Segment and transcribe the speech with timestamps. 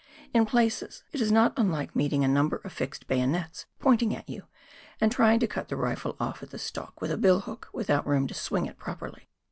[0.33, 4.47] In places it is not unlike meeting a number of fixed bayonets pointing at you,
[4.99, 8.07] and trying to cut the rifle off at the stock with a bill hook without
[8.07, 9.29] room to swing it properly.